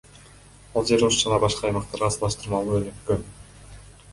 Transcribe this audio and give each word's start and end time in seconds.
Ал 0.81 0.87
жер 0.91 1.03
Ош 1.07 1.17
жана 1.19 1.39
башка 1.43 1.67
аймактарга 1.69 2.09
салыштырмалуу 2.17 2.77
өнүккөн. 2.81 3.25